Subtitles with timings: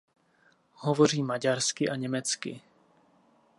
[0.75, 2.61] Hovoří maďarsky a německy.